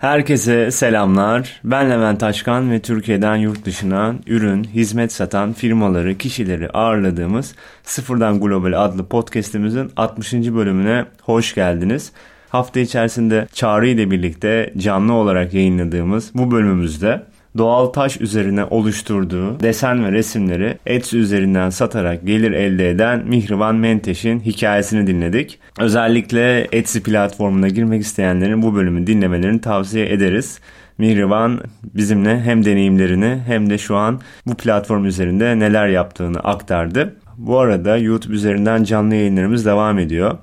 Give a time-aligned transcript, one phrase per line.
[0.00, 1.60] Herkese selamlar.
[1.64, 8.84] Ben Levent Taşkan ve Türkiye'den yurt dışına ürün, hizmet satan firmaları, kişileri ağırladığımız Sıfırdan Global
[8.84, 10.32] adlı podcast'imizin 60.
[10.32, 12.12] bölümüne hoş geldiniz.
[12.48, 17.22] Hafta içerisinde Çağrı ile birlikte canlı olarak yayınladığımız bu bölümümüzde
[17.58, 24.40] doğal taş üzerine oluşturduğu desen ve resimleri Etsy üzerinden satarak gelir elde eden Mihriban Menteş'in
[24.40, 25.58] hikayesini dinledik.
[25.78, 30.60] Özellikle Etsy platformuna girmek isteyenlerin bu bölümü dinlemelerini tavsiye ederiz.
[30.98, 31.60] Mihriban
[31.94, 37.16] bizimle hem deneyimlerini hem de şu an bu platform üzerinde neler yaptığını aktardı.
[37.36, 40.38] Bu arada YouTube üzerinden canlı yayınlarımız devam ediyor.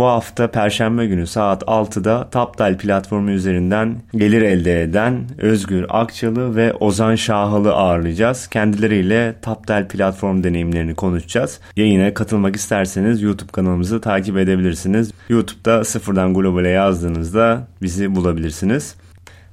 [0.00, 6.74] Bu hafta Perşembe günü saat 6'da Tapdal platformu üzerinden gelir elde eden Özgür Akçalı ve
[6.74, 8.46] Ozan Şahalı ağırlayacağız.
[8.46, 11.60] Kendileriyle Tapdal platform deneyimlerini konuşacağız.
[11.76, 15.12] Yayına katılmak isterseniz YouTube kanalımızı takip edebilirsiniz.
[15.28, 18.94] YouTube'da sıfırdan globale yazdığınızda bizi bulabilirsiniz.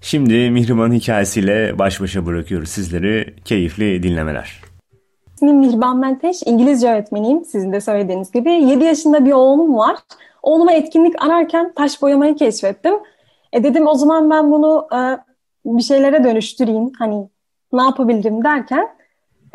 [0.01, 3.35] Şimdi Mihriban'ın hikayesiyle baş başa bırakıyoruz sizleri.
[3.45, 4.61] Keyifli dinlemeler.
[5.35, 8.51] İsmim Mihriban Menteş, İngilizce öğretmeniyim sizin de söylediğiniz gibi.
[8.51, 9.95] 7 yaşında bir oğlum var.
[10.43, 12.93] Oğluma etkinlik ararken taş boyamayı keşfettim.
[13.53, 14.99] E dedim o zaman ben bunu e,
[15.65, 16.91] bir şeylere dönüştüreyim.
[16.99, 17.29] Hani
[17.73, 18.87] ne yapabilirim derken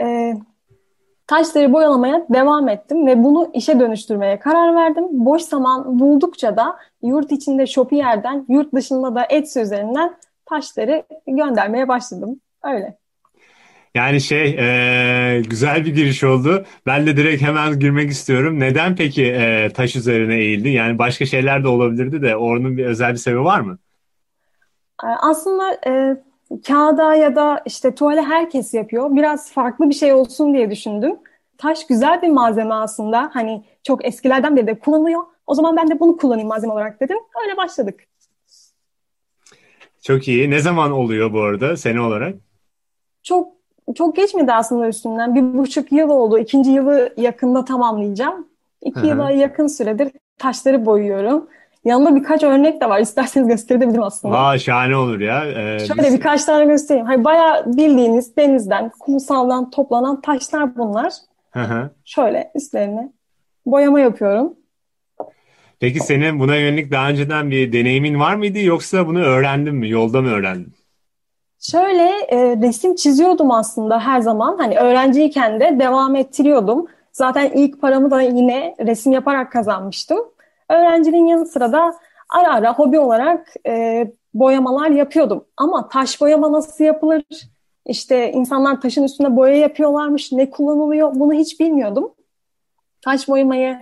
[0.00, 0.34] e,
[1.26, 5.06] taşları boyalamaya devam ettim ve bunu işe dönüştürmeye karar verdim.
[5.10, 10.16] Boş zaman buldukça da yurt içinde Shopier'den, yurt dışında da Etsy üzerinden
[10.46, 12.40] taşları göndermeye başladım.
[12.64, 13.01] Öyle.
[13.94, 16.64] Yani şey e, güzel bir giriş oldu.
[16.86, 18.60] Ben de direkt hemen girmek istiyorum.
[18.60, 20.68] Neden peki e, taş üzerine eğildi?
[20.68, 23.78] Yani başka şeyler de olabilirdi de onun bir özel bir sebebi var mı?
[25.04, 26.16] E, aslında e,
[26.66, 29.16] kağıda ya da işte tuvale herkes yapıyor.
[29.16, 31.16] Biraz farklı bir şey olsun diye düşündüm.
[31.58, 33.30] Taş güzel bir malzeme aslında.
[33.32, 35.22] Hani çok eskilerden beri de kullanılıyor.
[35.46, 37.18] O zaman ben de bunu kullanayım malzeme olarak dedim.
[37.42, 38.00] Öyle başladık.
[40.02, 40.50] Çok iyi.
[40.50, 42.34] Ne zaman oluyor bu arada sene olarak?
[43.22, 43.61] Çok
[43.94, 45.34] çok geçmedi aslında üstünden.
[45.34, 46.38] Bir buçuk yıl oldu.
[46.38, 48.46] İkinci yılı yakında tamamlayacağım.
[48.82, 49.06] İki Hı-hı.
[49.06, 51.48] yıla yakın süredir taşları boyuyorum.
[51.84, 53.00] Yanında birkaç örnek de var.
[53.00, 54.38] İsterseniz gösterebilirim aslında.
[54.38, 55.44] Aa şahane olur ya.
[55.46, 56.14] Ee, Şöyle biz...
[56.14, 57.06] birkaç tane göstereyim.
[57.06, 61.12] Hani bayağı bildiğiniz denizden, kumsaldan toplanan taşlar bunlar.
[61.50, 61.90] Hı-hı.
[62.04, 63.12] Şöyle üstlerine
[63.66, 64.54] boyama yapıyorum.
[65.80, 69.90] Peki senin buna yönelik daha önceden bir deneyimin var mıydı yoksa bunu öğrendin mi?
[69.90, 70.72] Yolda mı öğrendin?
[71.70, 74.56] Şöyle e, resim çiziyordum aslında her zaman.
[74.58, 76.86] Hani öğrenciyken de devam ettiriyordum.
[77.12, 80.18] Zaten ilk paramı da yine resim yaparak kazanmıştım.
[80.68, 81.94] Öğrenciliğin yanı sıra da
[82.28, 85.44] ara ara hobi olarak e, boyamalar yapıyordum.
[85.56, 87.22] Ama taş boyama nasıl yapılır?
[87.86, 90.32] İşte insanlar taşın üstünde boya yapıyorlarmış.
[90.32, 91.14] Ne kullanılıyor?
[91.14, 92.14] Bunu hiç bilmiyordum.
[93.00, 93.78] Taş boyamayı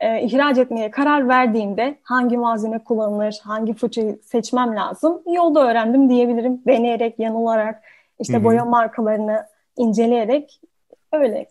[0.00, 6.62] e, ihraç etmeye karar verdiğimde hangi malzeme kullanılır, hangi fırçayı seçmem lazım yolda öğrendim diyebilirim.
[6.66, 7.82] Deneyerek, yanılarak,
[8.20, 8.44] işte Hı-hı.
[8.44, 9.46] boya markalarını
[9.76, 10.60] inceleyerek
[11.12, 11.46] öyle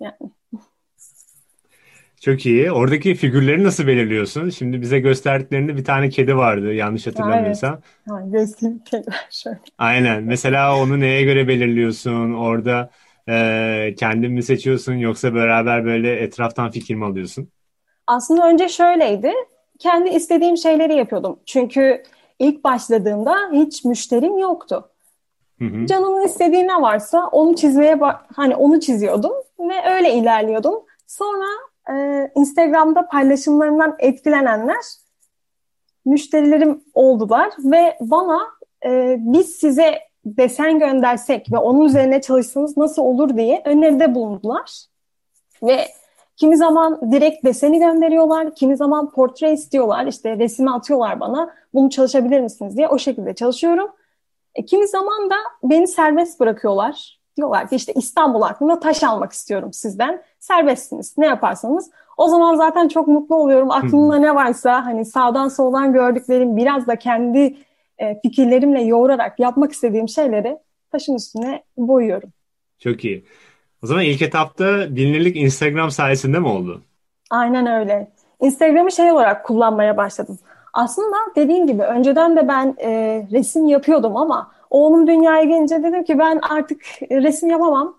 [0.00, 0.30] yani.
[2.20, 2.72] Çok iyi.
[2.72, 4.50] Oradaki figürleri nasıl belirliyorsun?
[4.50, 7.72] Şimdi bize gösterdiklerinde bir tane kedi vardı yanlış hatırlamıyorsam.
[7.72, 7.84] Evet.
[8.08, 9.58] Ha, göstereyim kedi şöyle.
[9.78, 10.24] Aynen.
[10.24, 12.32] Mesela onu neye göre belirliyorsun?
[12.32, 12.90] Orada
[13.28, 17.48] e, kendin mi seçiyorsun yoksa beraber böyle etraftan fikir mi alıyorsun?
[18.06, 19.32] Aslında önce şöyleydi.
[19.78, 21.40] Kendi istediğim şeyleri yapıyordum.
[21.46, 22.02] Çünkü
[22.38, 24.90] ilk başladığımda hiç müşterim yoktu.
[25.58, 25.86] Hı hı.
[25.86, 28.00] Canımın istediği ne varsa onu çizmeye
[28.36, 30.84] hani onu çiziyordum ve öyle ilerliyordum.
[31.06, 31.46] Sonra
[31.90, 34.84] e, Instagram'da paylaşımlarımdan etkilenenler
[36.04, 38.40] müşterilerim oldular ve bana
[38.86, 44.84] e, biz size desen göndersek ve onun üzerine çalışsanız nasıl olur diye öneride bulundular.
[45.62, 45.88] Ve
[46.36, 52.40] Kimi zaman direkt deseni gönderiyorlar, kimi zaman portre istiyorlar, işte resmi atıyorlar bana, bunu çalışabilir
[52.40, 53.90] misiniz diye o şekilde çalışıyorum.
[54.54, 57.22] E, kimi zaman da beni serbest bırakıyorlar.
[57.36, 60.22] Diyorlar ki işte İstanbul hakkında taş almak istiyorum sizden.
[60.38, 61.90] Serbestsiniz, ne yaparsanız.
[62.16, 63.70] O zaman zaten çok mutlu oluyorum.
[63.70, 67.56] Aklımda ne varsa hani sağdan soldan gördüklerim biraz da kendi
[67.98, 70.58] e, fikirlerimle yoğurarak yapmak istediğim şeyleri
[70.90, 72.30] taşın üstüne boyuyorum.
[72.78, 73.24] Çok iyi.
[73.84, 76.82] O zaman ilk etapta bilinirlik Instagram sayesinde mi oldu?
[77.30, 78.12] Aynen öyle.
[78.40, 80.38] Instagram'ı şey olarak kullanmaya başladım.
[80.72, 82.90] Aslında dediğim gibi önceden de ben e,
[83.32, 87.96] resim yapıyordum ama oğlum dünyaya gelince dedim ki ben artık resim yapamam.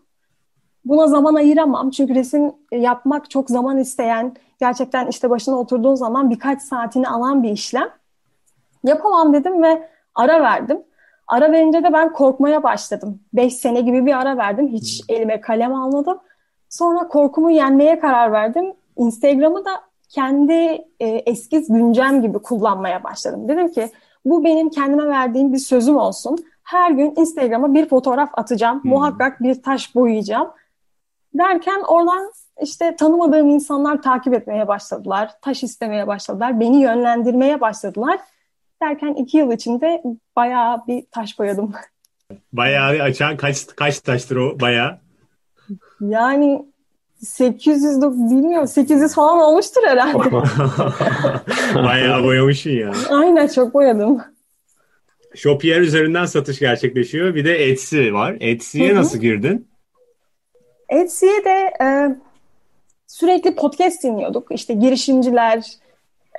[0.85, 1.89] Buna zaman ayıramam.
[1.89, 7.50] Çünkü resim yapmak çok zaman isteyen, gerçekten işte başına oturduğun zaman birkaç saatini alan bir
[7.50, 7.89] işlem.
[8.83, 10.83] Yapamam dedim ve ara verdim.
[11.27, 13.19] Ara verince de ben korkmaya başladım.
[13.33, 14.67] Beş sene gibi bir ara verdim.
[14.67, 15.15] Hiç hmm.
[15.15, 16.19] elime kalem almadım.
[16.69, 18.73] Sonra korkumu yenmeye karar verdim.
[18.97, 19.71] Instagram'ı da
[20.09, 20.53] kendi
[20.99, 23.47] e, eskiz güncem gibi kullanmaya başladım.
[23.47, 23.89] Dedim ki
[24.25, 26.37] Bu benim kendime verdiğim bir sözüm olsun.
[26.63, 28.83] Her gün Instagram'a bir fotoğraf atacağım.
[28.83, 28.91] Hmm.
[28.91, 30.47] Muhakkak bir taş boyayacağım.
[31.33, 32.31] Derken oradan
[32.61, 35.31] işte tanımadığım insanlar takip etmeye başladılar.
[35.41, 36.59] Taş istemeye başladılar.
[36.59, 38.19] Beni yönlendirmeye başladılar.
[38.81, 40.03] Derken iki yıl içinde
[40.35, 41.73] bayağı bir taş boyadım.
[42.53, 44.99] Bayağı açan kaç kaç taştır o bayağı?
[46.01, 46.65] Yani
[47.19, 50.31] 800 bilmiyorum 800 falan olmuştur herhalde.
[51.75, 52.91] bayağı boyamışsın ya.
[53.09, 54.21] Aynen çok boyadım.
[55.35, 57.35] Shopier üzerinden satış gerçekleşiyor.
[57.35, 58.37] Bir de Etsy var.
[58.39, 59.67] Etsy'ye nasıl girdin?
[60.89, 62.15] Etsy'ye de e,
[63.07, 64.47] sürekli podcast dinliyorduk.
[64.51, 65.63] İşte girişimciler,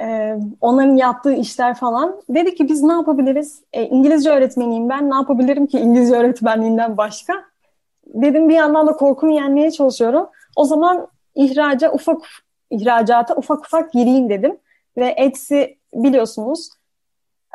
[0.01, 2.17] e, onların yaptığı işler falan.
[2.29, 3.63] Dedi ki biz ne yapabiliriz?
[3.73, 5.11] E, İngilizce öğretmeniyim ben.
[5.11, 7.45] Ne yapabilirim ki İngilizce öğretmenliğinden başka?
[8.07, 10.27] Dedim bir yandan da korkumu yenmeye çalışıyorum.
[10.57, 12.23] O zaman ihraca ufak
[12.71, 14.57] ihracata ufak ufak gireyim dedim.
[14.97, 15.63] Ve Etsy
[15.95, 16.71] biliyorsunuz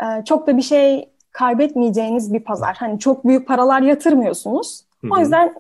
[0.01, 2.75] e, çok da bir şey kaybetmeyeceğiniz bir pazar.
[2.80, 4.83] Hani çok büyük paralar yatırmıyorsunuz.
[5.01, 5.12] Hı-hı.
[5.13, 5.56] O yüzden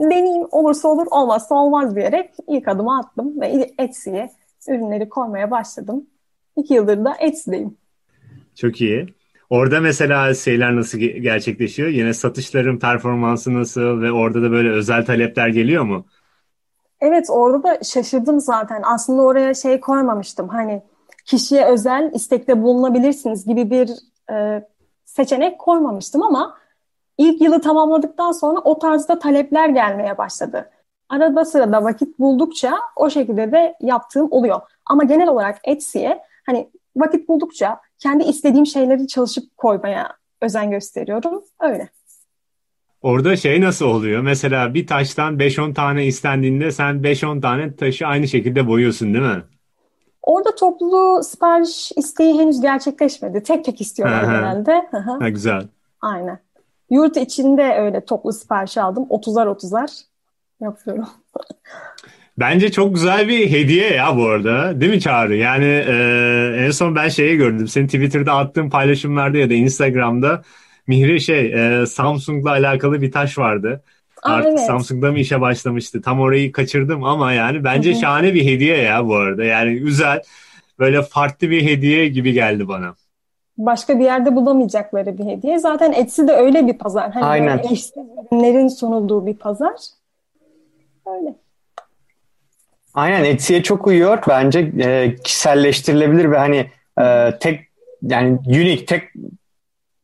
[0.00, 4.30] deneyim olursa olur olmazsa olmaz diyerek ilk adımı attım ve Etsy'ye
[4.68, 6.06] ürünleri koymaya başladım.
[6.56, 7.76] İki yıldır da Etsy'deyim.
[8.54, 9.06] Çok iyi.
[9.50, 11.88] Orada mesela şeyler nasıl gerçekleşiyor?
[11.88, 16.06] Yine satışların performansı nasıl ve orada da böyle özel talepler geliyor mu?
[17.00, 18.82] Evet orada da şaşırdım zaten.
[18.84, 20.48] Aslında oraya şey koymamıştım.
[20.48, 20.82] Hani
[21.24, 23.90] kişiye özel istekte bulunabilirsiniz gibi bir
[24.32, 24.64] e,
[25.04, 26.58] seçenek koymamıştım ama
[27.18, 30.70] ilk yılı tamamladıktan sonra o tarzda talepler gelmeye başladı.
[31.08, 34.60] Arada sırada vakit buldukça o şekilde de yaptığım oluyor.
[34.86, 41.42] Ama genel olarak Etsy'ye hani vakit buldukça kendi istediğim şeyleri çalışıp koymaya özen gösteriyorum.
[41.60, 41.88] Öyle.
[43.02, 44.22] Orada şey nasıl oluyor?
[44.22, 49.42] Mesela bir taştan 5-10 tane istendiğinde sen 5-10 tane taşı aynı şekilde boyuyorsun değil mi?
[50.22, 53.42] Orada toplu sipariş isteği henüz gerçekleşmedi.
[53.42, 54.88] Tek tek istiyorlar genelde.
[55.20, 55.62] ha, güzel.
[56.00, 56.38] Aynen.
[56.90, 59.06] Yurt içinde öyle toplu sipariş aldım.
[59.10, 60.02] 30'ar 30'ar
[60.60, 61.08] yapıyorum.
[62.38, 64.80] Bence çok güzel bir hediye ya bu arada.
[64.80, 65.36] Değil mi Çağrı?
[65.36, 67.68] Yani e, en son ben şeyi gördüm.
[67.68, 70.42] Senin Twitter'da attığın paylaşımlarda ya da Instagram'da
[70.86, 73.82] Mihri şey e, Samsung'la alakalı bir taş vardı.
[74.22, 74.66] Aa, Artık evet.
[74.66, 76.02] Samsung'da mı işe başlamıştı?
[76.02, 78.00] Tam orayı kaçırdım ama yani bence Hı-hı.
[78.00, 79.44] şahane bir hediye ya bu arada.
[79.44, 80.22] Yani güzel
[80.78, 82.94] böyle farklı bir hediye gibi geldi bana.
[83.58, 85.58] Başka bir yerde bulamayacakları bir hediye.
[85.58, 87.12] Zaten Etsy de öyle bir pazar.
[87.12, 87.58] Hani Aynen.
[87.58, 87.92] eşsiz
[88.32, 89.74] ürünlerin sunulduğu bir pazar.
[91.16, 91.34] Öyle.
[92.94, 94.18] Aynen Etsy'ye çok uyuyor.
[94.28, 96.70] Bence e, kişiselleştirilebilir ve hani
[97.00, 97.60] e, tek
[98.02, 99.02] yani unique tek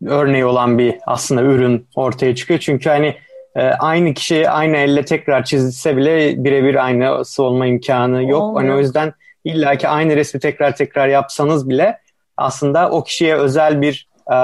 [0.07, 2.61] örneği olan bir aslında ürün ortaya çıkıyor.
[2.61, 3.17] Çünkü hani
[3.57, 8.43] e, aynı kişi aynı elle tekrar çizilse bile birebir aynısı olma imkanı yok.
[8.43, 8.63] Olmuyor.
[8.63, 9.13] Hani o yüzden
[9.45, 11.99] illaki aynı resmi tekrar tekrar yapsanız bile
[12.37, 14.37] aslında o kişiye özel bir e,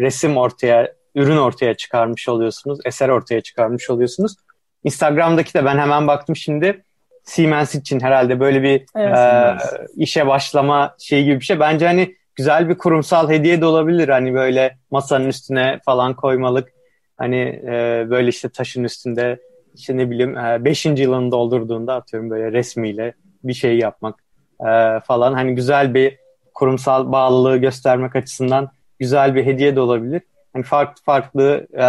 [0.00, 4.36] resim ortaya, ürün ortaya çıkarmış oluyorsunuz, eser ortaya çıkarmış oluyorsunuz.
[4.84, 6.84] Instagram'daki de ben hemen baktım şimdi
[7.28, 11.60] Siemens için herhalde böyle bir evet, e, işe başlama şeyi gibi bir şey.
[11.60, 14.08] Bence hani güzel bir kurumsal hediye de olabilir.
[14.08, 16.72] Hani böyle masanın üstüne falan koymalık.
[17.16, 19.40] Hani e, böyle işte taşın üstünde
[19.74, 20.86] işte ne bileyim 5.
[20.86, 23.12] E, yılını doldurduğunda atıyorum böyle resmiyle
[23.44, 24.14] bir şey yapmak
[24.60, 25.32] e, falan.
[25.32, 26.18] Hani güzel bir
[26.54, 30.22] kurumsal bağlılığı göstermek açısından güzel bir hediye de olabilir.
[30.52, 31.84] Hani farklı farklı e,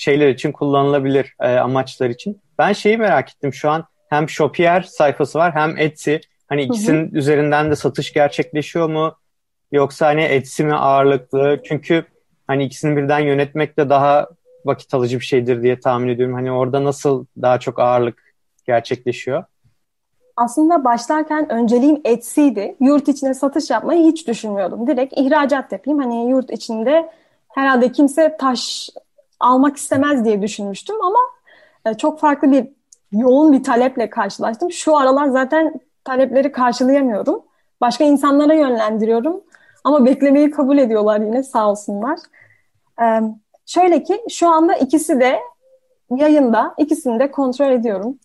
[0.00, 2.40] şeyler için kullanılabilir e, amaçlar için.
[2.58, 6.16] Ben şeyi merak ettim şu an hem Shopier sayfası var hem Etsy.
[6.48, 7.18] Hani ikisinin hı hı.
[7.18, 9.14] üzerinden de satış gerçekleşiyor mu?
[9.72, 11.60] Yoksa hani Etsy mi ağırlıklı?
[11.64, 12.04] Çünkü
[12.46, 14.28] hani ikisini birden yönetmek de daha
[14.64, 16.34] vakit alıcı bir şeydir diye tahmin ediyorum.
[16.34, 18.34] Hani orada nasıl daha çok ağırlık
[18.66, 19.44] gerçekleşiyor?
[20.36, 22.76] Aslında başlarken önceliğim Etsy'di.
[22.80, 24.86] Yurt içine satış yapmayı hiç düşünmüyordum.
[24.86, 26.00] Direkt ihracat yapayım.
[26.00, 27.10] Hani yurt içinde
[27.48, 28.90] herhalde kimse taş
[29.40, 31.18] almak istemez diye düşünmüştüm ama
[31.86, 32.68] e, çok farklı bir
[33.12, 34.72] yoğun bir taleple karşılaştım.
[34.72, 37.42] Şu aralar zaten talepleri karşılayamıyorum.
[37.80, 39.40] Başka insanlara yönlendiriyorum.
[39.84, 42.18] Ama beklemeyi kabul ediyorlar yine sağ olsunlar.
[43.02, 43.20] Ee,
[43.66, 45.38] şöyle ki şu anda ikisi de
[46.16, 46.74] yayında.
[46.78, 48.18] ikisini de kontrol ediyorum.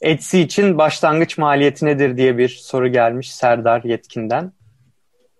[0.00, 4.52] Etsy için başlangıç maliyeti nedir diye bir soru gelmiş Serdar Yetkin'den.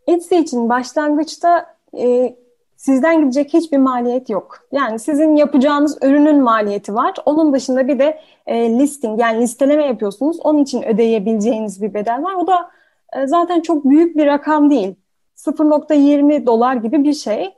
[0.07, 2.37] Etsy için başlangıçta e,
[2.81, 4.59] sizden gidecek hiçbir maliyet yok.
[4.73, 7.15] Yani sizin yapacağınız ürünün maliyeti var.
[7.25, 10.41] Onun dışında bir de e, listing yani listeleme yapıyorsunuz.
[10.41, 12.35] Onun için ödeyebileceğiniz bir bedel var.
[12.35, 12.71] O da
[13.17, 14.95] e, zaten çok büyük bir rakam değil.
[15.37, 17.55] 0.20 dolar gibi bir şey.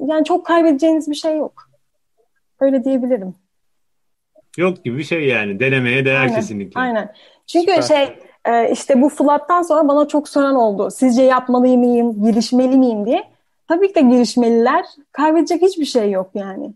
[0.00, 1.68] Yani çok kaybedeceğiniz bir şey yok.
[2.60, 3.34] Öyle diyebilirim.
[4.56, 5.60] Yok gibi bir şey yani.
[5.60, 6.80] Denemeye değer aynen, kesinlikle.
[6.80, 7.12] Aynen.
[7.46, 7.82] Çünkü Süper.
[7.82, 10.90] şey e, işte bu flattan sonra bana çok soran oldu.
[10.90, 13.37] Sizce yapmalı mıyım, girişmeli miyim diye.
[13.68, 14.84] Tabii ki de girişmeliler.
[15.12, 16.74] Kaybedecek hiçbir şey yok yani.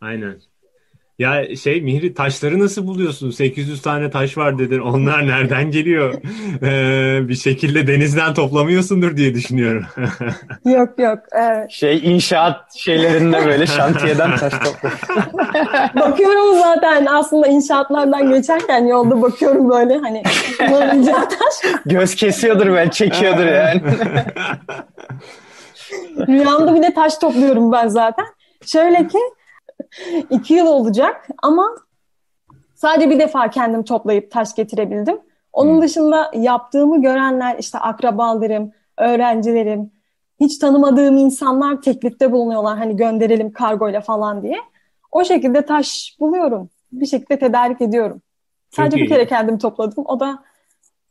[0.00, 0.40] Aynen.
[1.20, 3.30] Ya şey Mihri taşları nasıl buluyorsun?
[3.30, 4.78] 800 tane taş var dedin.
[4.78, 6.14] Onlar nereden geliyor?
[6.62, 9.84] Ee, bir şekilde denizden toplamıyorsundur diye düşünüyorum.
[10.64, 11.18] yok yok.
[11.32, 11.70] Evet.
[11.70, 14.94] Şey inşaat şeylerinde böyle şantiyeden taş topluyor.
[15.94, 20.22] bakıyorum zaten aslında inşaatlardan geçerken yolda bakıyorum böyle hani
[21.02, 21.72] taş.
[21.86, 23.82] Göz kesiyordur ben çekiyordur yani.
[26.28, 28.26] Rüyamda bir de taş topluyorum ben zaten.
[28.66, 29.18] Şöyle ki
[30.30, 31.76] iki yıl olacak ama
[32.74, 35.20] sadece bir defa kendim toplayıp taş getirebildim.
[35.52, 35.82] Onun hmm.
[35.82, 39.90] dışında yaptığımı görenler işte akrabalarım, öğrencilerim,
[40.40, 44.56] hiç tanımadığım insanlar teklifte bulunuyorlar hani gönderelim kargoyla falan diye.
[45.12, 46.70] O şekilde taş buluyorum.
[46.92, 48.22] Bir şekilde tedarik ediyorum.
[48.70, 50.04] Sadece Çok bir kere kendim topladım.
[50.06, 50.44] O da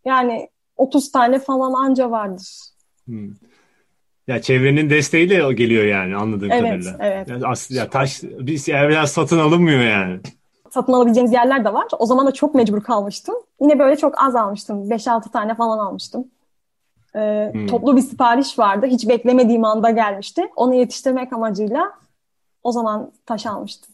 [0.06, 2.60] yani 30 tane falan anca vardır.
[3.06, 3.30] Hmm.
[4.30, 6.98] Ya çevrenin desteğiyle o geliyor yani anladığım evet, kadarıyla.
[7.00, 10.20] Evet, yani aslında ya taş bir evler satın alınmıyor yani.
[10.70, 11.88] Satın alabileceğiniz yerler de var.
[12.00, 13.36] O zaman da çok mecbur kalmıştım.
[13.62, 14.90] Yine böyle çok az almıştım.
[14.90, 16.28] 5-6 tane falan almıştım.
[17.16, 17.68] Ee, hmm.
[17.68, 18.86] Toplu bir sipariş vardı.
[18.86, 20.42] Hiç beklemediğim anda gelmişti.
[20.56, 21.92] Onu yetiştirmek amacıyla
[22.64, 23.94] o zaman taş almıştım.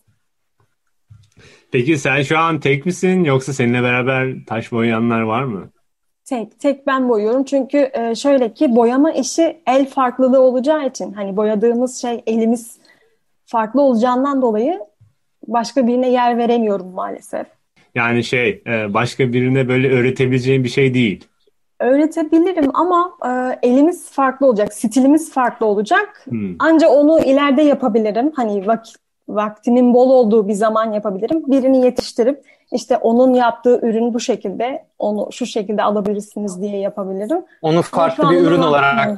[1.72, 5.70] Peki sen şu an tek misin yoksa seninle beraber taş boyayanlar var mı?
[6.26, 7.44] Tek, tek ben boyuyorum.
[7.44, 12.80] Çünkü e, şöyle ki boyama işi el farklılığı olacağı için hani boyadığımız şey elimiz
[13.46, 14.80] farklı olacağından dolayı
[15.48, 17.48] başka birine yer veremiyorum maalesef.
[17.96, 21.28] Yani şey e, başka birine böyle öğretebileceğin bir şey değil.
[21.80, 26.26] Öğretebilirim ama e, elimiz farklı olacak, stilimiz farklı olacak.
[26.30, 26.56] Hmm.
[26.60, 28.32] Ancak onu ileride yapabilirim.
[28.36, 28.96] Hani vakit,
[29.28, 31.44] vaktimin bol olduğu bir zaman yapabilirim.
[31.48, 37.46] Birini yetiştirip işte onun yaptığı ürün bu şekilde onu şu şekilde alabilirsiniz diye yapabilirim.
[37.62, 39.18] Onu farklı bir ürün olarak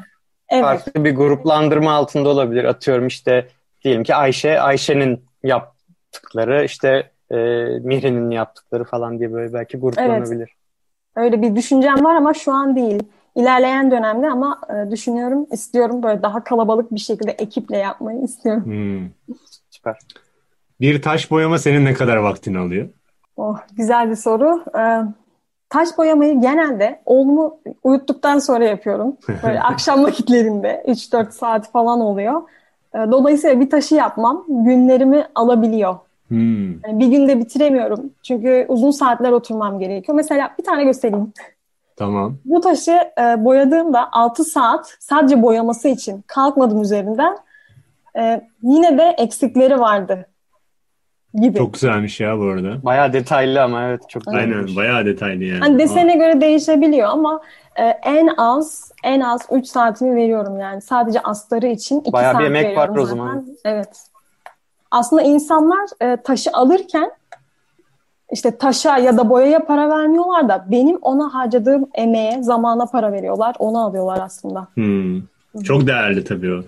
[0.50, 0.64] evet.
[0.64, 2.64] farklı bir gruplandırma altında olabilir.
[2.64, 3.48] Atıyorum işte
[3.84, 7.36] diyelim ki Ayşe, Ayşe'nin yaptıkları işte e,
[7.80, 10.38] Mihri'nin yaptıkları falan diye böyle belki gruplanabilir.
[10.38, 10.50] Evet.
[11.16, 13.04] Öyle bir düşüncem var ama şu an değil.
[13.36, 18.66] İlerleyen dönemde ama e, düşünüyorum, istiyorum böyle daha kalabalık bir şekilde ekiple yapmayı istiyorum.
[18.66, 19.36] Hmm.
[19.78, 19.98] Süper.
[20.82, 22.90] Bir taş boyama senin ne kadar vaktini alıyor?
[23.38, 24.64] Oh, güzel bir soru.
[24.80, 25.02] Ee,
[25.70, 29.18] taş boyamayı genelde oğlumu uyuttuktan sonra yapıyorum.
[29.44, 32.42] Böyle akşam vakitlerinde 3-4 saat falan oluyor.
[32.96, 35.96] Ee, dolayısıyla bir taşı yapmam günlerimi alabiliyor.
[36.28, 36.72] Hmm.
[36.72, 38.14] Yani bir günde bitiremiyorum.
[38.24, 40.16] Çünkü uzun saatler oturmam gerekiyor.
[40.16, 41.34] Mesela bir tane göstereyim.
[41.96, 42.38] Tamam.
[42.46, 47.38] Bu taşı e, boyadığımda 6 saat sadece boyaması için kalkmadım üzerinden.
[48.18, 50.26] E, yine de eksikleri vardı
[51.34, 51.58] gibi.
[51.58, 52.84] Çok güzelmiş ya bu arada.
[52.84, 54.40] Bayağı detaylı ama evet çok güzel.
[54.40, 55.60] Aynen bayağı detaylı yani.
[55.60, 56.16] Hani desene Aa.
[56.16, 57.42] göre değişebiliyor ama
[57.76, 60.82] e, en az en az 3 saatimi veriyorum yani.
[60.82, 63.46] Sadece astarı için 2 bayağı saat bir emek var o zaman.
[63.66, 64.08] Evet.
[64.92, 67.12] Aslında insanlar e, taşı alırken
[68.32, 73.56] işte taşa ya da boyaya para vermiyorlar da benim ona harcadığım emeğe, zamana para veriyorlar.
[73.60, 74.68] Onu alıyorlar aslında.
[74.74, 75.22] Hmm.
[75.64, 76.62] Çok değerli tabii o.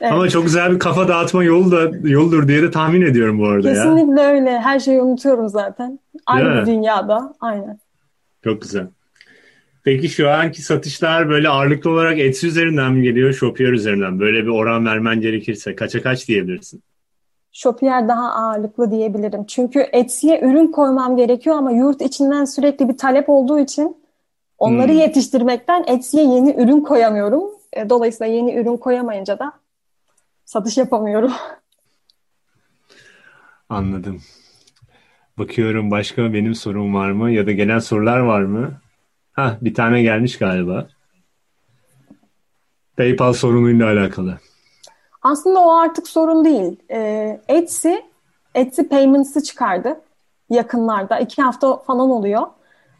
[0.00, 0.12] Evet.
[0.12, 3.74] Ama çok güzel bir kafa dağıtma yolu da yoldur diye de tahmin ediyorum bu arada
[3.74, 4.28] Kesinlikle ya.
[4.28, 4.60] öyle.
[4.60, 5.98] Her şeyi unutuyorum zaten.
[6.26, 7.34] Aynı bir dünyada.
[7.40, 7.78] Aynen.
[8.44, 8.86] Çok güzel.
[9.84, 14.20] Peki şu anki satışlar böyle ağırlıklı olarak Etsy üzerinden mi geliyor, Shopier üzerinden?
[14.20, 16.82] Böyle bir oran vermen gerekirse kaça kaç diyebilirsin?
[17.52, 19.44] Shopier daha ağırlıklı diyebilirim.
[19.46, 23.96] Çünkü Etsy'ye ürün koymam gerekiyor ama yurt içinden sürekli bir talep olduğu için
[24.58, 24.98] onları hmm.
[24.98, 27.42] yetiştirmekten Etsy'ye yeni ürün koyamıyorum.
[27.72, 29.52] E, dolayısıyla yeni ürün koyamayınca da
[30.44, 31.32] satış yapamıyorum.
[33.68, 34.22] Anladım.
[35.38, 38.80] Bakıyorum başka benim sorum var mı ya da gelen sorular var mı?
[39.32, 40.88] Ha bir tane gelmiş galiba.
[42.96, 44.38] PayPal sorunuyla alakalı.
[45.22, 46.76] Aslında o artık sorun değil.
[46.90, 47.92] Ee, Etsy,
[48.54, 50.00] Etsy Payments'ı çıkardı
[50.50, 51.18] yakınlarda.
[51.18, 52.46] iki hafta falan oluyor.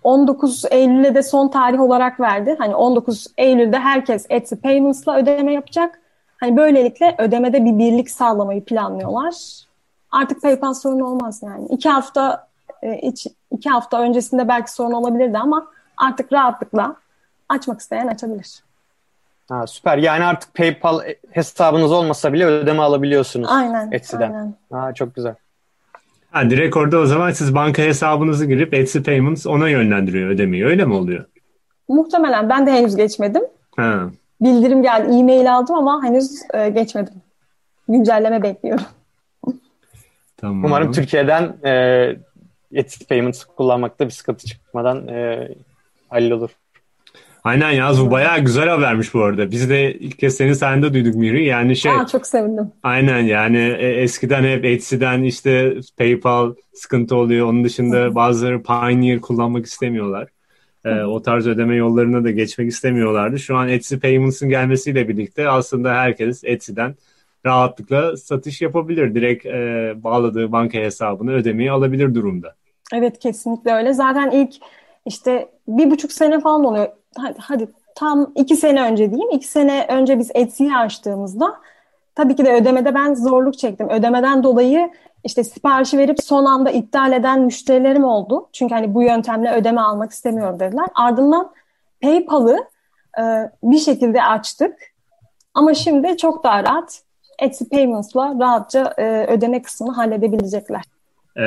[0.03, 2.55] 19 Eylül'e de son tarih olarak verdi.
[2.59, 6.01] Hani 19 Eylül'de herkes Etsy Payments'la ödeme yapacak.
[6.41, 9.35] Hani böylelikle ödemede bir birlik sağlamayı planlıyorlar.
[10.11, 11.67] Artık PayPal sorunu olmaz yani.
[11.71, 12.49] İki hafta
[12.83, 13.13] e,
[13.51, 16.97] iki hafta öncesinde belki sorun olabilirdi ama artık rahatlıkla
[17.49, 18.63] açmak isteyen açabilir.
[19.49, 19.99] Ha, süper.
[19.99, 21.01] Yani artık PayPal
[21.31, 23.49] hesabınız olmasa bile ödeme alabiliyorsunuz.
[23.51, 23.93] Aynen.
[23.93, 24.33] Etsy'den.
[24.33, 24.55] Aynen.
[24.73, 25.35] Ha, çok güzel.
[26.31, 30.67] Ha, direkt orada o zaman siz banka hesabınızı girip Etsy Payments ona yönlendiriyor ödemeyi.
[30.67, 31.25] Öyle mi oluyor?
[31.89, 32.49] Muhtemelen.
[32.49, 33.43] Ben de henüz geçmedim.
[33.77, 34.11] Ha
[34.41, 35.17] bildirim geldi.
[35.17, 37.15] E-mail aldım ama henüz e, geçmedim.
[37.89, 38.85] Güncelleme bekliyorum.
[40.37, 40.65] Tamam.
[40.65, 42.17] Umarım Türkiye'den e,
[42.73, 45.49] Etsy Payments kullanmakta bir sıkıntı çıkmadan e,
[46.09, 46.51] hallolur.
[47.45, 49.51] Aynen ya bu bayağı güzel habermiş bu arada.
[49.51, 51.45] Biz de ilk kez senin sayende duyduk Miri.
[51.45, 51.93] Yani şey.
[51.93, 52.73] Aa, çok sevindim.
[52.83, 57.49] Aynen yani e, eskiden hep Etsy'den işte PayPal sıkıntı oluyor.
[57.49, 60.29] Onun dışında bazıları Pioneer kullanmak istemiyorlar.
[60.85, 63.39] E, o tarz ödeme yollarına da geçmek istemiyorlardı.
[63.39, 66.95] Şu an Etsy Payments'ın gelmesiyle birlikte aslında herkes Etsy'den
[67.47, 69.15] rahatlıkla satış yapabilir.
[69.15, 72.55] Direkt e, bağladığı banka hesabını ödemeyi alabilir durumda.
[72.93, 73.93] Evet kesinlikle öyle.
[73.93, 74.55] Zaten ilk
[75.07, 76.89] işte bir buçuk sene falan oluyor.
[77.17, 79.31] Hadi, hadi tam iki sene önce diyeyim.
[79.31, 81.55] İki sene önce biz Etsy'yi açtığımızda
[82.15, 83.89] tabii ki de ödemede ben zorluk çektim.
[83.89, 84.91] Ödemeden dolayı
[85.25, 88.49] işte siparişi verip son anda iptal eden müşterilerim oldu.
[88.53, 90.87] Çünkü hani bu yöntemle ödeme almak istemiyorum dediler.
[90.95, 91.53] Ardından
[92.01, 92.59] PayPal'ı
[93.19, 93.23] e,
[93.63, 94.75] bir şekilde açtık.
[95.55, 97.03] Ama şimdi çok daha rahat
[97.39, 100.83] Etsy Payments'la rahatça e, ödeme kısmını halledebilecekler.
[101.37, 101.43] Ee,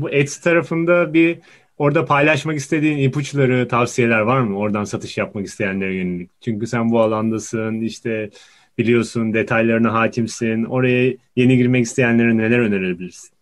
[0.00, 1.38] bu Etsy tarafında bir
[1.78, 4.58] orada paylaşmak istediğin ipuçları, tavsiyeler var mı?
[4.58, 6.30] Oradan satış yapmak isteyenlere yönelik.
[6.40, 8.30] Çünkü sen bu alandasın, işte
[8.78, 10.64] biliyorsun, detaylarına hakimsin.
[10.64, 13.34] Oraya yeni girmek isteyenlere neler önerebilirsin?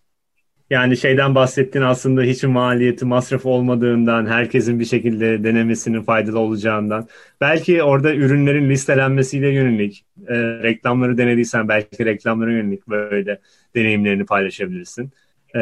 [0.70, 7.08] Yani şeyden bahsettiğin aslında hiç maliyeti, masraf olmadığından, herkesin bir şekilde denemesinin faydalı olacağından.
[7.40, 13.40] Belki orada ürünlerin listelenmesiyle yönelik, e, reklamları denediysen belki reklamlara yönelik böyle
[13.74, 15.10] deneyimlerini paylaşabilirsin.
[15.54, 15.60] E,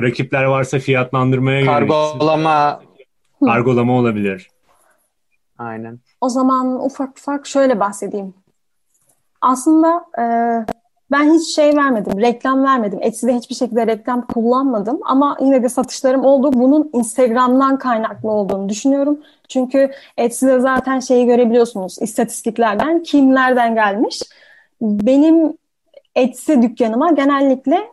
[0.00, 1.88] rakipler varsa fiyatlandırmaya yönelik.
[1.90, 2.82] Kargolama.
[3.44, 4.48] Kargolama olabilir.
[5.58, 5.98] Aynen.
[6.20, 8.34] O zaman ufak ufak şöyle bahsedeyim.
[9.40, 10.24] Aslında e,
[11.10, 12.98] ben hiç şey vermedim, reklam vermedim.
[13.02, 15.00] Etsy'de hiçbir şekilde reklam kullanmadım.
[15.04, 16.52] Ama yine de satışlarım oldu.
[16.52, 19.20] Bunun Instagram'dan kaynaklı olduğunu düşünüyorum.
[19.48, 23.02] Çünkü Etsy'de zaten şeyi görebiliyorsunuz istatistiklerden.
[23.02, 24.22] Kim nereden gelmiş.
[24.80, 25.58] Benim
[26.14, 27.90] Etsy dükkanıma genellikle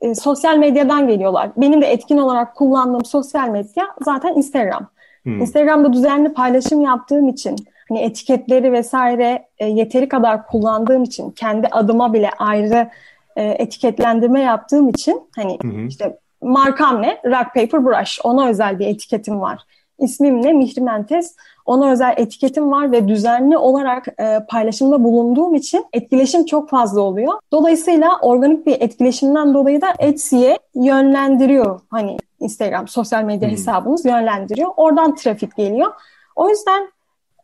[0.00, 1.50] e, sosyal medyadan geliyorlar.
[1.56, 4.86] Benim de etkin olarak kullandığım sosyal medya zaten Instagram.
[5.22, 5.40] Hmm.
[5.40, 7.56] Instagram'da düzenli paylaşım yaptığım için
[7.90, 12.90] hani etiketleri vesaire e, yeteri kadar kullandığım için kendi adıma bile ayrı
[13.36, 15.86] e, etiketlendirme yaptığım için hani hı hı.
[15.86, 17.20] işte markam ne?
[17.24, 18.20] Rock Paper Brush.
[18.24, 19.62] Ona özel bir etiketim var.
[19.98, 20.52] İsmim ne?
[20.52, 21.36] Mihri Mentes.
[21.66, 27.32] Ona özel etiketim var ve düzenli olarak e, paylaşımda bulunduğum için etkileşim çok fazla oluyor.
[27.52, 31.80] Dolayısıyla organik bir etkileşimden dolayı da Etsy'ye yönlendiriyor.
[31.90, 33.56] Hani Instagram, sosyal medya hmm.
[33.56, 34.70] hesabımız yönlendiriyor.
[34.76, 35.92] Oradan trafik geliyor.
[36.36, 36.88] O yüzden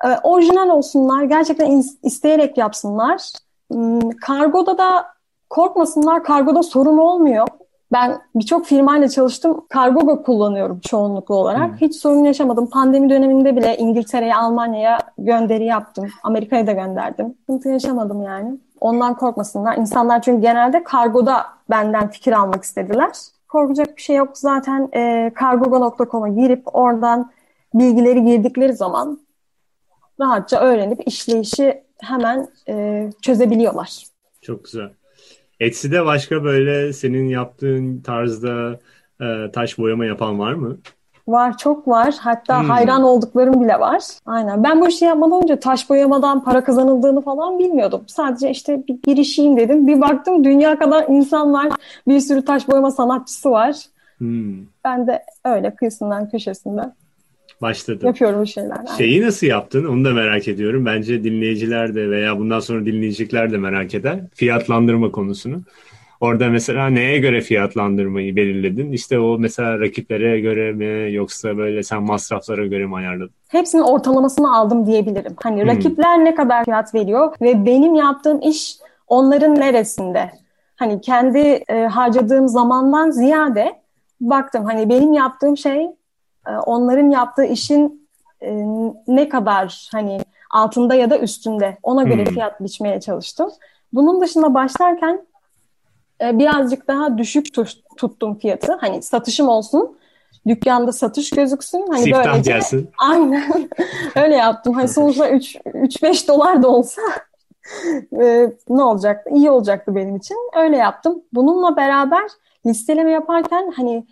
[0.05, 3.23] e, orijinal olsunlar, gerçekten isteyerek yapsınlar.
[3.71, 5.07] Hmm, kargoda da
[5.51, 7.47] korkmasınlar, kargoda sorun olmuyor.
[7.93, 9.65] Ben birçok firmayla çalıştım.
[9.69, 11.69] Kargo kullanıyorum çoğunlukla olarak.
[11.69, 11.77] Hmm.
[11.77, 12.71] Hiç sorun yaşamadım.
[12.71, 16.09] Pandemi döneminde bile İngiltere'ye, Almanya'ya gönderi yaptım.
[16.23, 17.35] Amerika'ya da gönderdim.
[17.41, 18.59] Sıkıntı yaşamadım yani.
[18.81, 19.77] Ondan korkmasınlar.
[19.77, 23.11] İnsanlar çünkü genelde kargoda benden fikir almak istediler.
[23.49, 24.39] Korkacak bir şey yok.
[24.39, 27.31] Zaten e, kargoga.com'a girip oradan
[27.75, 29.19] bilgileri girdikleri zaman
[30.21, 34.05] rahatça öğrenip işleyişi hemen e, çözebiliyorlar.
[34.43, 34.91] Çok güzel.
[35.61, 38.79] Etsy'de başka böyle senin yaptığın tarzda
[39.21, 40.79] e, taş boyama yapan var mı?
[41.29, 42.15] Var çok var.
[42.21, 42.69] Hatta hmm.
[42.69, 44.03] hayran olduklarım bile var.
[44.27, 44.65] Aynen.
[44.65, 48.05] Ben bu işi yapmadan önce taş boyamadan para kazanıldığını falan bilmiyordum.
[48.07, 49.87] Sadece işte bir girişeyim dedim.
[49.87, 51.69] Bir baktım dünya kadar insan var.
[52.09, 53.77] Bir sürü taş boyama sanatçısı var.
[54.19, 54.57] Hmm.
[54.85, 56.95] Ben de öyle kıyısından köşesinden
[57.63, 58.07] başladı.
[58.07, 58.77] Yapıyorum bir şeyler.
[58.77, 58.99] Yani.
[58.99, 59.85] Şeyi nasıl yaptın?
[59.85, 60.87] Onu da merak ediyorum.
[60.87, 64.21] Bence dinleyiciler de veya bundan sonra dinleyecekler de merak eder.
[64.35, 65.63] Fiyatlandırma konusunu.
[66.21, 68.93] Orada mesela neye göre fiyatlandırmayı belirledin?
[68.93, 73.35] İşte o mesela rakiplere göre mi yoksa böyle sen masraflara göre mi ayarladın?
[73.49, 75.37] Hepsinin ortalamasını aldım diyebilirim.
[75.43, 75.69] Hani hmm.
[75.69, 78.77] rakipler ne kadar fiyat veriyor ve benim yaptığım iş
[79.09, 80.31] onların neresinde?
[80.77, 81.39] Hani kendi
[81.69, 83.73] e, harcadığım zamandan ziyade
[84.21, 85.87] baktım hani benim yaptığım şey
[86.51, 88.09] onların yaptığı işin
[88.43, 88.65] e,
[89.07, 92.35] ne kadar hani altında ya da üstünde ona göre hmm.
[92.35, 93.51] fiyat biçmeye çalıştım.
[93.93, 95.27] Bunun dışında başlarken
[96.21, 97.55] e, birazcık daha düşük
[97.97, 98.73] tuttum fiyatı.
[98.73, 99.99] Hani satışım olsun,
[100.47, 101.87] dükkanda satış gözüksün.
[101.89, 102.91] Hani Siftah böylece, gelsin.
[102.99, 103.69] Aynen.
[104.17, 104.75] Öyle yaptım.
[104.75, 107.03] Hani sonuçta 3-5 dolar da olsa
[108.69, 109.31] ne olacaktı?
[109.35, 110.37] İyi olacaktı benim için.
[110.57, 111.23] Öyle yaptım.
[111.33, 112.25] Bununla beraber
[112.67, 114.07] listeleme yaparken hani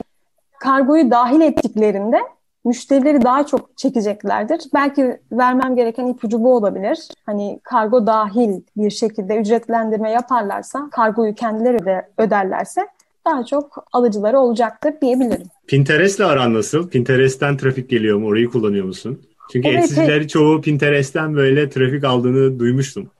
[0.64, 2.18] kargoyu dahil ettiklerinde
[2.64, 4.60] müşterileri daha çok çekeceklerdir.
[4.74, 6.98] Belki vermem gereken ipucu bu olabilir.
[7.26, 12.86] Hani kargo dahil bir şekilde ücretlendirme yaparlarsa, kargoyu kendileri de öderlerse
[13.26, 15.46] daha çok alıcıları olacaktır diyebilirim.
[15.66, 16.88] Pinterest'le aran nasıl?
[16.88, 18.26] Pinterest'ten trafik geliyor mu?
[18.26, 19.22] Orayı kullanıyor musun?
[19.52, 23.10] Çünkü evet, etsicileri çoğu Pinterest'ten böyle trafik aldığını duymuştum.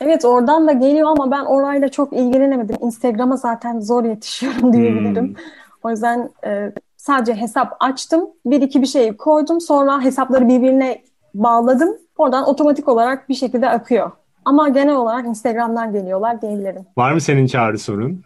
[0.00, 2.76] Evet oradan da geliyor ama ben orayla çok ilgilenemedim.
[2.80, 5.26] Instagram'a zaten zor yetişiyorum diyebilirim.
[5.26, 5.34] Hmm.
[5.82, 8.28] O yüzden e, sadece hesap açtım.
[8.46, 9.60] Bir iki bir şey koydum.
[9.60, 11.02] Sonra hesapları birbirine
[11.34, 11.96] bağladım.
[12.18, 14.10] Oradan otomatik olarak bir şekilde akıyor.
[14.44, 16.86] Ama genel olarak Instagram'dan geliyorlar diyebilirim.
[16.96, 18.22] Var mı senin çağrı sorun?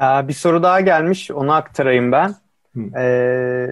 [0.00, 1.30] Ee, bir soru daha gelmiş.
[1.30, 2.34] Onu aktarayım ben.
[2.96, 3.66] Ee,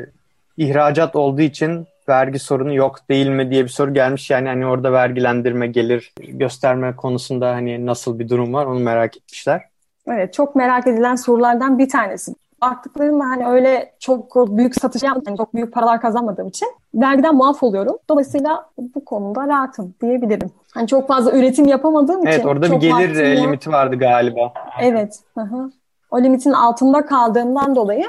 [0.56, 4.30] ihracat olduğu için vergi sorunu yok değil mi diye bir soru gelmiş.
[4.30, 9.62] Yani hani orada vergilendirme gelir gösterme konusunda hani nasıl bir durum var onu merak etmişler.
[10.06, 12.35] Evet çok merak edilen sorulardan bir tanesi.
[12.62, 17.99] Baktıklarımda hani öyle çok büyük satış yani çok büyük paralar kazanmadığım için vergiden muaf oluyorum.
[18.11, 20.51] Dolayısıyla bu konuda rahatım diyebilirim.
[20.75, 22.40] Hani çok fazla üretim yapamadığım evet, için.
[22.40, 24.53] Evet orada bir gelir limiti vardı galiba.
[24.83, 25.20] Evet.
[25.35, 25.70] Hı hı.
[26.11, 28.05] O limitin altında kaldığımdan dolayı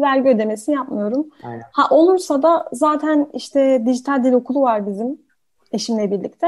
[0.00, 1.26] vergi ödemesi yapmıyorum.
[1.42, 1.62] Aynen.
[1.72, 5.18] Ha olursa da zaten işte dijital dil okulu var bizim
[5.72, 6.46] eşimle birlikte.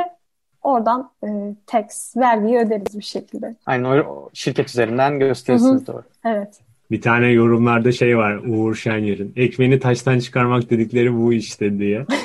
[0.62, 1.28] Oradan e,
[1.66, 3.56] tax, vergiyi öderiz bir şekilde.
[3.66, 6.02] Aynen o şirket üzerinden gösterirsiniz doğru.
[6.24, 6.60] Evet.
[6.90, 9.32] Bir tane yorumlarda şey var Uğur Şenyer'in.
[9.36, 12.06] Ekmeğini taştan çıkarmak dedikleri bu işte diye.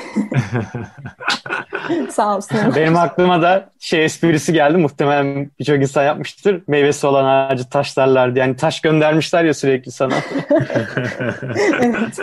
[2.10, 2.58] Sağ olsun.
[2.76, 4.78] Benim aklıma da şey esprisi geldi.
[4.78, 6.64] Muhtemelen birçok insan yapmıştır.
[6.68, 8.46] Meyvesi olan ağacı taşlarlar diye.
[8.46, 10.14] Yani taş göndermişler ya sürekli sana.
[11.82, 12.20] evet.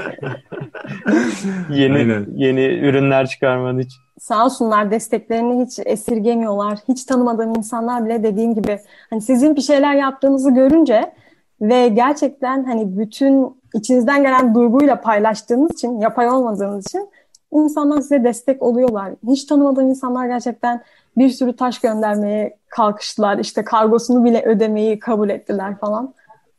[1.70, 2.26] yeni, Aynen.
[2.35, 3.98] yeni ürünler çıkarman için.
[4.18, 6.79] Sağ olsunlar desteklerini hiç esirgemiyorlar.
[6.88, 8.79] Hiç tanımadığım insanlar bile dediğim gibi
[9.11, 11.12] hani sizin bir şeyler yaptığınızı görünce
[11.61, 17.09] ve gerçekten hani bütün içinizden gelen duyguyla paylaştığınız için, yapay olmadığınız için
[17.53, 19.12] insanlar size destek oluyorlar.
[19.29, 20.83] Hiç tanımadığım insanlar gerçekten
[21.16, 23.38] bir sürü taş göndermeye kalkıştılar.
[23.38, 26.14] İşte kargosunu bile ödemeyi kabul ettiler falan.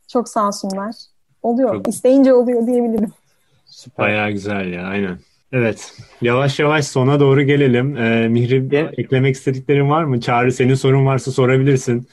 [0.08, 0.94] Çok sağ olsunlar.
[1.42, 1.74] Oluyor.
[1.74, 1.88] Çok...
[1.88, 3.12] İsteyince oluyor diyebilirim.
[3.66, 4.06] Süper.
[4.06, 5.18] Bayağı güzel ya aynen.
[5.52, 5.92] Evet.
[6.20, 7.96] Yavaş yavaş sona doğru gelelim.
[7.96, 8.92] Ee, Mihri Gel.
[8.96, 10.20] eklemek istediklerin var mı?
[10.20, 12.08] Çağrı senin sorun varsa sorabilirsin.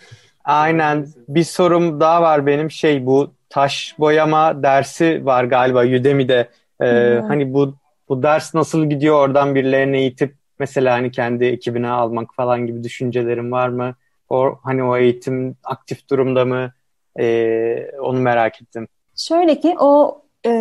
[0.50, 1.08] Aynen.
[1.28, 2.72] Bir sorum daha var benim.
[2.72, 6.50] Şey bu taş boyama dersi var galiba Udemy'de.
[6.82, 7.28] Ee, hmm.
[7.28, 7.74] Hani bu
[8.10, 13.52] bu ders nasıl gidiyor oradan birilerini eğitip mesela hani kendi ekibine almak falan gibi düşüncelerin
[13.52, 13.96] var mı?
[14.30, 16.72] O hani o eğitim aktif durumda mı?
[17.20, 18.88] Ee, onu merak ettim.
[19.16, 20.52] Şöyle ki o e,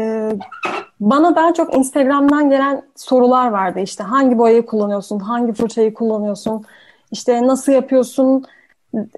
[1.01, 3.81] bana daha çok Instagram'dan gelen sorular vardı.
[3.81, 6.64] İşte hangi boyayı kullanıyorsun, hangi fırçayı kullanıyorsun,
[7.12, 8.44] işte nasıl yapıyorsun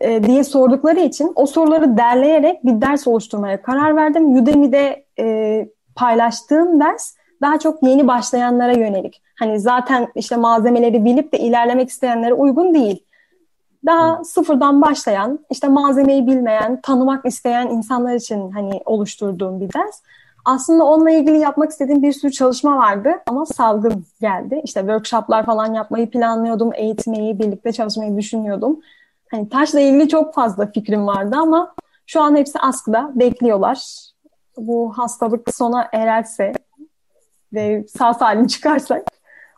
[0.01, 4.37] e, diye sordukları için o soruları derleyerek bir ders oluşturmaya karar verdim.
[4.37, 9.23] Udemy'de e, paylaştığım ders daha çok yeni başlayanlara yönelik.
[9.39, 13.05] Hani zaten işte malzemeleri bilip de ilerlemek isteyenlere uygun değil.
[13.87, 20.03] Daha sıfırdan başlayan, işte malzemeyi bilmeyen, tanımak isteyen insanlar için hani oluşturduğum bir ders.
[20.45, 24.61] Aslında onunla ilgili yapmak istediğim bir sürü çalışma vardı ama salgın geldi.
[24.65, 28.81] İşte workshoplar falan yapmayı planlıyordum, eğitmeyi, birlikte çalışmayı düşünüyordum.
[29.31, 31.75] Hani taşla ilgili çok fazla fikrim vardı ama
[32.07, 33.79] şu an hepsi askıda bekliyorlar.
[34.57, 36.53] Bu hastalık sona ererse
[37.53, 39.03] ve sağ salim çıkarsak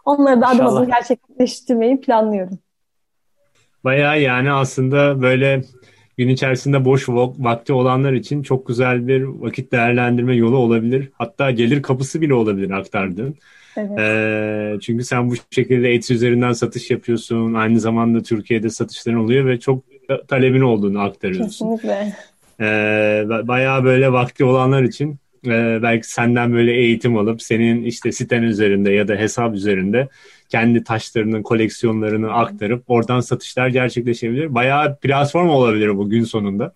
[0.04, 2.58] onları da adım adım gerçekleştirmeyi planlıyorum.
[3.84, 5.62] Bayağı yani aslında böyle
[6.16, 11.10] gün içerisinde boş vakti olanlar için çok güzel bir vakit değerlendirme yolu olabilir.
[11.18, 13.36] Hatta gelir kapısı bile olabilir aktardığın.
[13.76, 13.98] Evet.
[13.98, 17.54] E, çünkü sen bu şekilde Etsy üzerinden satış yapıyorsun.
[17.54, 19.84] Aynı zamanda Türkiye'de satışların oluyor ve çok
[20.28, 21.76] talebin olduğunu aktarıyorsun.
[21.76, 22.12] Kesinlikle.
[22.60, 22.66] E,
[23.48, 28.92] bayağı böyle vakti olanlar için e, belki senden böyle eğitim alıp senin işte siten üzerinde
[28.92, 30.08] ya da hesap üzerinde
[30.48, 34.54] kendi taşlarının koleksiyonlarını aktarıp oradan satışlar gerçekleşebilir.
[34.54, 36.72] Bayağı platform olabilir bu gün sonunda.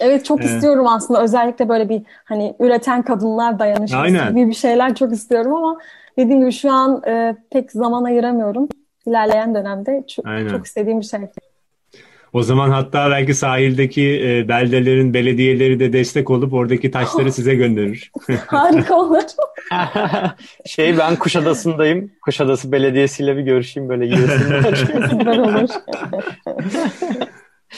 [0.00, 4.30] Evet çok ee, istiyorum aslında özellikle böyle bir hani üreten kadınlar dayanışması aynen.
[4.30, 5.78] gibi bir şeyler çok istiyorum ama
[6.16, 8.68] dediğim gibi şu an e, pek zaman ayıramıyorum.
[9.06, 11.20] İlerleyen dönemde çok, çok istediğim bir şey.
[12.32, 18.12] O zaman hatta belki sahildeki e, beldelerin belediyeleri de destek olup oradaki taşları size gönderir.
[18.46, 19.22] Harika olur.
[20.66, 22.10] şey ben Kuşadası'ndayım.
[22.22, 24.16] Kuşadası Belediyesi'yle bir görüşeyim böyle
[25.10, 25.68] Süper olur.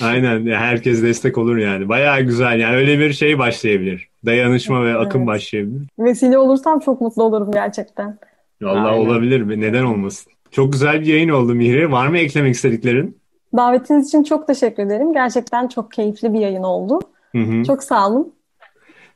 [0.01, 1.89] Aynen herkes destek olur yani.
[1.89, 4.09] Bayağı güzel yani öyle bir şey başlayabilir.
[4.27, 5.29] Dayanışma ve akım evet.
[5.29, 5.89] başlayabilir.
[5.99, 8.19] Vesile olursam çok mutlu olurum gerçekten.
[8.63, 9.61] Valla olabilir.
[9.61, 10.33] Neden olmasın?
[10.51, 11.93] Çok güzel bir yayın oldu Mihri.
[11.93, 13.19] Var mı eklemek istediklerin?
[13.57, 15.13] Davetiniz için çok teşekkür ederim.
[15.13, 17.01] Gerçekten çok keyifli bir yayın oldu.
[17.33, 17.65] Hı hı.
[17.65, 18.35] Çok sağ olun.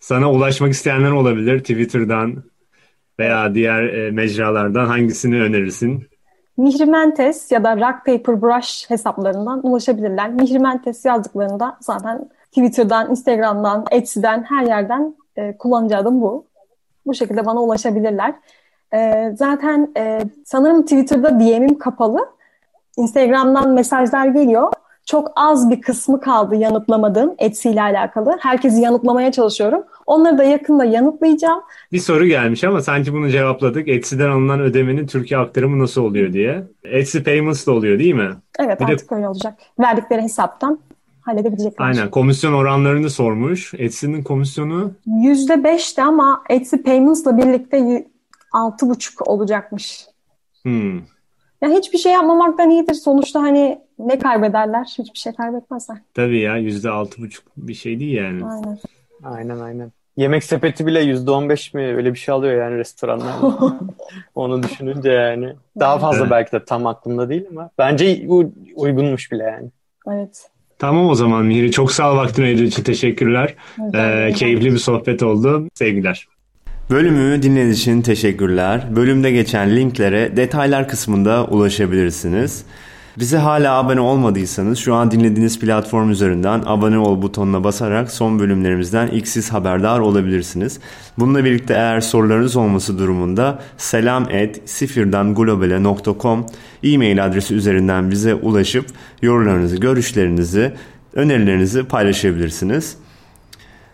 [0.01, 2.45] Sana ulaşmak isteyenler olabilir Twitter'dan
[3.19, 6.05] veya diğer e, mecralardan hangisini önerirsin?
[6.57, 10.31] Mihrimentes ya da Rock Paper Brush hesaplarından ulaşabilirler.
[10.31, 16.47] Mihrimentes yazdıklarında zaten Twitter'dan, Instagram'dan, Etsy'den her yerden e, kullanıcı adım bu.
[17.07, 18.35] Bu şekilde bana ulaşabilirler.
[18.95, 22.19] E, zaten e, sanırım Twitter'da DM'im kapalı.
[22.97, 24.73] Instagram'dan mesajlar geliyor.
[25.07, 28.37] Çok az bir kısmı kaldı yanıtlamadığım Etsy ile alakalı.
[28.41, 29.83] Herkesi yanıtlamaya çalışıyorum.
[30.07, 31.61] Onları da yakında yanıtlayacağım.
[31.93, 33.89] Bir soru gelmiş ama sanki bunu cevapladık.
[33.89, 36.63] Etsy'den alınan ödemenin Türkiye aktarımı nasıl oluyor diye.
[36.85, 38.31] Etsy Payments da oluyor değil mi?
[38.59, 39.55] Evet Bir de- artık öyle olacak.
[39.81, 40.79] Verdikleri hesaptan
[41.21, 41.87] halledebilecekler.
[41.87, 42.11] Aynen.
[42.11, 43.75] Komisyon oranlarını sormuş.
[43.79, 48.07] Etsy'nin komisyonu %5'ti ama Etsy Payments'la birlikte
[48.55, 50.07] y- 6,5 olacakmış.
[50.63, 50.97] hmm,
[51.63, 52.95] Ya hiçbir şey yapmamaktan iyidir.
[52.95, 54.85] Sonuçta hani ne kaybederler?
[54.99, 55.97] Hiçbir şey kaybetmezler.
[56.15, 58.45] tabii ya yüzde altı buçuk bir şey değil yani.
[58.45, 58.79] Aynen.
[59.25, 59.93] Aynen aynen.
[60.17, 63.57] Yemek sepeti bile %15 mi öyle bir şey alıyor yani restoranlarda.
[64.35, 65.53] Onu düşününce yani.
[65.81, 66.31] Daha fazla Evet.
[66.31, 69.71] belki de tam aklımda değil ama bence u- uygunmuş bile yani.
[70.11, 70.49] Evet.
[70.79, 71.71] Tamam o zaman Mihri.
[71.71, 73.55] Çok sağ ol ayırdığın için teşekkürler.
[73.95, 75.69] Ee, keyifli bir sohbet oldu.
[75.75, 76.29] Sevgiler.
[76.93, 78.87] Bölümü dinlediğiniz için teşekkürler.
[78.97, 82.65] Bölümde geçen linklere detaylar kısmında ulaşabilirsiniz.
[83.19, 89.09] Bize hala abone olmadıysanız şu an dinlediğiniz platform üzerinden abone ol butonuna basarak son bölümlerimizden
[89.09, 90.81] ilk siz haberdar olabilirsiniz.
[91.19, 96.47] Bununla birlikte eğer sorularınız olması durumunda selam et sifirdanglobale.com
[96.83, 98.87] e-mail adresi üzerinden bize ulaşıp
[99.23, 100.73] yorumlarınızı, görüşlerinizi,
[101.15, 102.97] önerilerinizi paylaşabilirsiniz.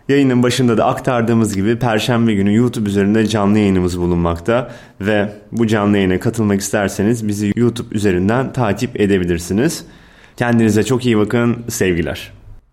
[0.09, 5.97] Yayının başında da aktardığımız gibi Perşembe günü YouTube üzerinde canlı yayınımız bulunmakta ve bu canlı
[5.97, 9.85] yayına katılmak isterseniz bizi YouTube üzerinden takip edebilirsiniz.
[10.37, 12.38] Kendinize çok iyi bakın, sevgiler.